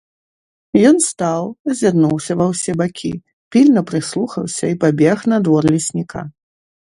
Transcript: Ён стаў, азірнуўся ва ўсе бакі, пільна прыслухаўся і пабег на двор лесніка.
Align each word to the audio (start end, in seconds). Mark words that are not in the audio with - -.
Ён 0.89 0.95
стаў, 1.07 1.43
азірнуўся 1.73 2.33
ва 2.39 2.47
ўсе 2.53 2.71
бакі, 2.81 3.11
пільна 3.55 3.81
прыслухаўся 3.91 4.65
і 4.73 4.79
пабег 4.85 5.17
на 5.35 5.39
двор 5.49 5.63
лесніка. 5.77 6.21